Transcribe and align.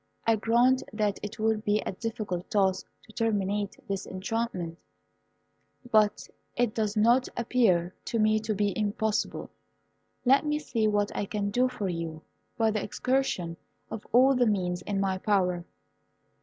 I 0.25 0.35
grant 0.35 0.81
that 0.93 1.19
it 1.21 1.37
will 1.37 1.57
be 1.57 1.79
a 1.81 1.91
difficult 1.91 2.49
task 2.49 2.87
to 3.03 3.13
terminate 3.13 3.77
this 3.87 4.07
enchantment; 4.07 4.79
but 5.91 6.27
it 6.55 6.73
does 6.73 6.97
not 6.97 7.27
appear 7.37 7.93
to 8.05 8.17
me 8.17 8.39
to 8.39 8.55
be 8.55 8.75
impossible. 8.75 9.51
Let 10.25 10.43
me 10.43 10.57
see 10.57 10.87
what 10.87 11.15
I 11.15 11.25
can 11.27 11.51
do 11.51 11.69
for 11.69 11.87
you 11.87 12.23
by 12.57 12.71
the 12.71 12.81
exertion 12.81 13.57
of 13.91 14.07
all 14.11 14.33
the 14.33 14.47
means 14.47 14.81
in 14.81 14.99
my 14.99 15.19
power." 15.19 15.65